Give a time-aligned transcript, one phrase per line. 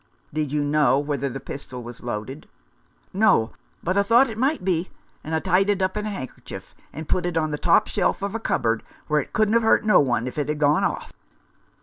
[0.33, 2.49] "Did you know whether the pistol was loaded?"
[3.13, 3.51] "No,
[3.83, 4.89] but I thought it might be,
[5.23, 8.23] and I tied it up in a handkerchief and put it on the top shelf
[8.23, 11.13] of a cupboard, where it couldn't have hurt no one if it had gone off."